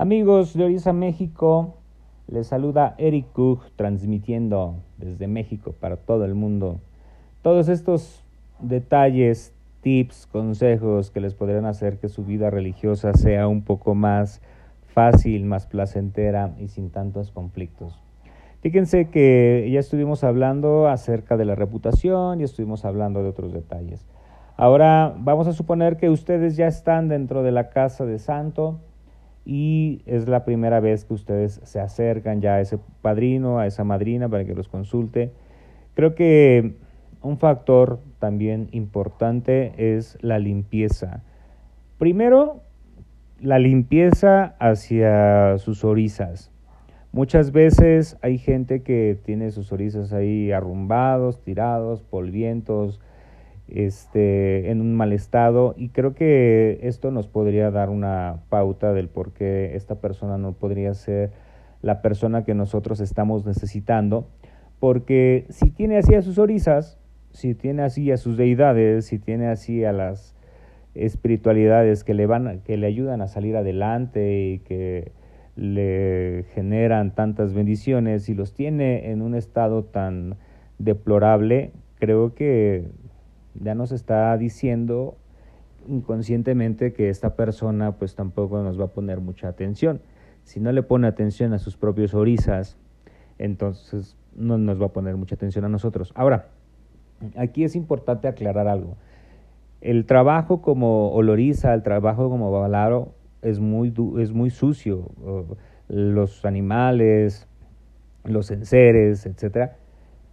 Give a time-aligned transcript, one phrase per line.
[0.00, 1.74] Amigos de Orisa México,
[2.26, 6.80] les saluda Eric Cook transmitiendo desde México para todo el mundo
[7.42, 8.24] todos estos
[8.60, 9.52] detalles,
[9.82, 14.40] tips, consejos que les podrían hacer que su vida religiosa sea un poco más
[14.94, 18.02] fácil, más placentera y sin tantos conflictos.
[18.62, 24.06] Fíjense que ya estuvimos hablando acerca de la reputación y estuvimos hablando de otros detalles.
[24.56, 28.80] Ahora vamos a suponer que ustedes ya están dentro de la casa de santo
[29.44, 33.84] y es la primera vez que ustedes se acercan ya a ese padrino, a esa
[33.84, 35.32] madrina para que los consulte.
[35.94, 36.74] Creo que
[37.22, 41.22] un factor también importante es la limpieza.
[41.98, 42.62] Primero,
[43.40, 46.50] la limpieza hacia sus orizas.
[47.12, 53.00] Muchas veces hay gente que tiene sus orizas ahí arrumbados, tirados, polvientos,
[53.74, 59.08] este, en un mal estado y creo que esto nos podría dar una pauta del
[59.08, 61.32] por qué esta persona no podría ser
[61.82, 64.28] la persona que nosotros estamos necesitando,
[64.78, 66.98] porque si tiene así a sus orizas,
[67.32, 70.34] si tiene así a sus deidades, si tiene así a las
[70.94, 75.12] espiritualidades que le van que le ayudan a salir adelante y que
[75.56, 80.36] le generan tantas bendiciones y los tiene en un estado tan
[80.78, 82.88] deplorable, creo que
[83.54, 85.16] ya nos está diciendo
[85.88, 90.00] inconscientemente que esta persona pues tampoco nos va a poner mucha atención.
[90.44, 92.76] Si no le pone atención a sus propios orisas,
[93.38, 96.12] entonces no nos va a poner mucha atención a nosotros.
[96.14, 96.48] Ahora,
[97.36, 98.96] aquí es importante aclarar algo.
[99.80, 105.10] El trabajo como oloriza, el trabajo como balaro es muy, es muy sucio.
[105.88, 107.48] Los animales,
[108.24, 109.76] los enseres, etcétera,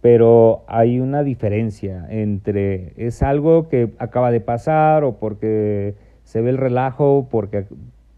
[0.00, 6.50] pero hay una diferencia entre es algo que acaba de pasar o porque se ve
[6.50, 7.66] el relajo, porque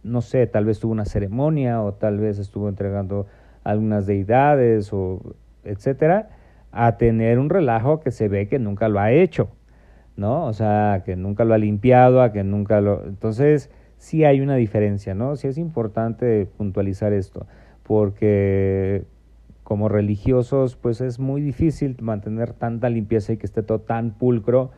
[0.03, 3.27] no sé, tal vez tuvo una ceremonia o tal vez estuvo entregando
[3.65, 5.21] algunas deidades o
[5.65, 6.31] etcétera,
[6.73, 9.51] a tener un relajo que se ve que nunca lo ha hecho,
[10.17, 10.47] ¿no?
[10.47, 14.57] O sea, que nunca lo ha limpiado, a que nunca lo entonces sí hay una
[14.57, 15.37] diferencia, ¿no?
[15.37, 17.47] Sí es importante puntualizar esto,
[17.83, 19.05] porque
[19.71, 24.73] como religiosos, pues es muy difícil mantener tanta limpieza y que esté todo tan pulcro,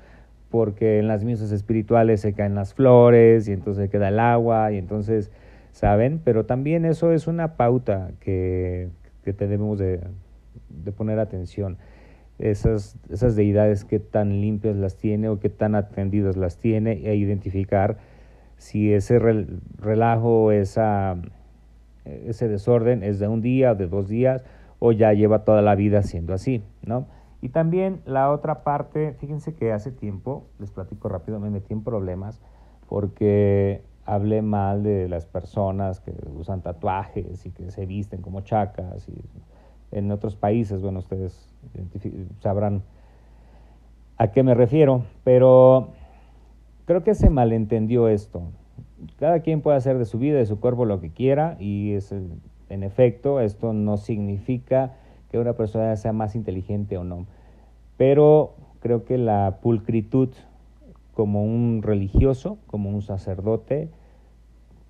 [0.51, 4.77] porque en las misas espirituales se caen las flores y entonces queda el agua y
[4.77, 5.31] entonces,
[5.71, 6.21] ¿saben?
[6.23, 8.91] Pero también eso es una pauta que,
[9.25, 10.01] que debemos de,
[10.69, 11.79] de, poner atención.
[12.39, 17.17] Esas, esas deidades que tan limpias las tiene o que tan atendidas las tiene e
[17.17, 17.97] identificar
[18.59, 19.19] si ese
[19.79, 21.17] relajo, esa,
[22.05, 24.45] ese desorden es de un día o de dos días
[24.85, 27.07] o ya lleva toda la vida siendo así, ¿no?
[27.41, 31.85] Y también la otra parte, fíjense que hace tiempo, les platico rápido, me metí en
[31.85, 32.43] problemas
[32.89, 39.09] porque hablé mal de las personas que usan tatuajes y que se visten como chacas
[39.09, 39.23] y
[39.97, 41.49] en otros países, bueno, ustedes
[42.41, 42.83] sabrán
[44.19, 45.91] a qué me refiero, pero
[46.87, 48.43] creo que se malentendió esto.
[49.21, 52.13] Cada quien puede hacer de su vida, de su cuerpo lo que quiera y es
[52.73, 54.95] en efecto, esto no significa
[55.31, 57.27] que una persona sea más inteligente o no,
[57.99, 60.31] pero creo que la pulcritud
[61.13, 63.91] como un religioso, como un sacerdote,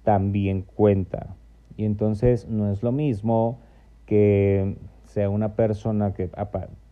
[0.05, 1.35] también cuenta.
[1.77, 3.59] Y entonces no es lo mismo
[4.07, 6.31] que sea una persona que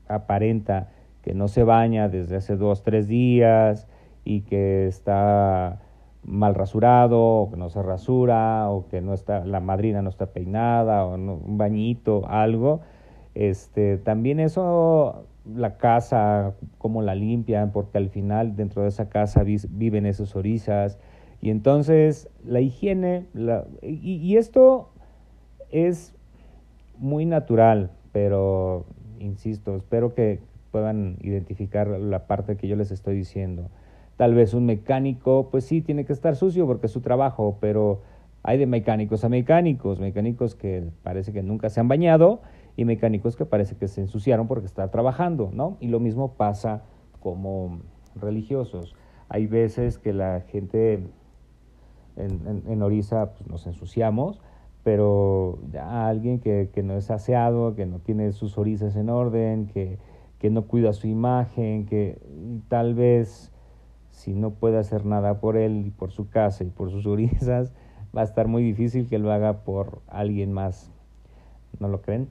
[0.09, 0.89] aparenta
[1.22, 3.87] que no se baña desde hace dos, tres días
[4.25, 5.81] y que está
[6.25, 10.27] mal rasurado, o que no se rasura, o que no está, la madrina no está
[10.27, 12.81] peinada, o un bañito, algo.
[13.35, 19.45] Este, también eso, la casa, cómo la limpian, porque al final dentro de esa casa
[19.45, 20.99] viven esos orizas.
[21.41, 24.91] Y entonces la higiene, la, y esto
[25.71, 26.15] es
[26.99, 28.85] muy natural, pero
[29.19, 33.71] insisto, espero que puedan identificar la parte que yo les estoy diciendo.
[34.21, 38.03] Tal vez un mecánico, pues sí, tiene que estar sucio porque es su trabajo, pero
[38.43, 42.43] hay de mecánicos a mecánicos, mecánicos que parece que nunca se han bañado
[42.77, 45.78] y mecánicos que parece que se ensuciaron porque están trabajando, ¿no?
[45.81, 46.83] Y lo mismo pasa
[47.21, 47.81] como
[48.15, 48.95] religiosos.
[49.31, 51.03] Hay veces que la gente
[52.16, 54.43] en, en, Orisa pues, nos ensuciamos,
[54.84, 59.69] pero ya alguien que, que, no es aseado, que no tiene sus orizas en orden,
[59.69, 59.97] que,
[60.39, 62.19] que no cuida su imagen, que
[62.69, 63.50] tal vez
[64.21, 67.72] si no puede hacer nada por él y por su casa y por sus orizas,
[68.17, 70.91] va a estar muy difícil que lo haga por alguien más.
[71.78, 72.28] ¿No lo creen?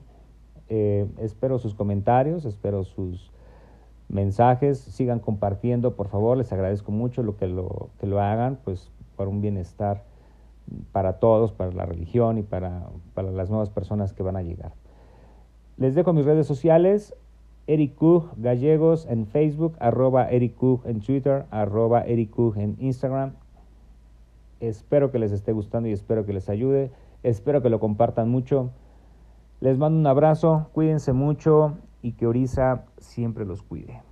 [0.68, 3.32] Eh, espero sus comentarios, espero sus
[4.08, 8.90] mensajes, sigan compartiendo, por favor, les agradezco mucho lo que lo, que lo hagan, pues
[9.16, 10.04] por un bienestar
[10.92, 14.72] para todos, para la religión y para, para las nuevas personas que van a llegar.
[15.76, 17.16] Les dejo mis redes sociales,
[17.72, 18.00] Eric
[18.36, 23.34] Gallegos en Facebook, arroba Eric en Twitter, arroba Eric en Instagram.
[24.58, 26.90] Espero que les esté gustando y espero que les ayude.
[27.22, 28.70] Espero que lo compartan mucho.
[29.60, 34.02] Les mando un abrazo, cuídense mucho y que Orisa siempre los cuide.